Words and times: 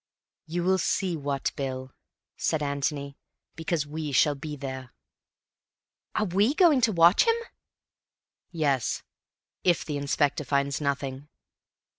"You 0.47 0.63
will 0.63 0.79
see 0.79 1.15
what, 1.15 1.51
Bill," 1.55 1.93
said 2.35 2.63
Antony; 2.63 3.19
"because 3.55 3.85
we 3.85 4.11
shall 4.11 4.33
be 4.33 4.55
there." 4.55 4.95
"Are 6.15 6.25
we 6.25 6.55
going 6.55 6.81
to 6.81 6.91
watch 6.91 7.25
him?" 7.27 7.35
"Yes, 8.49 9.03
if 9.63 9.85
the 9.85 9.97
Inspector 9.97 10.45
finds 10.45 10.81
nothing." 10.81 11.29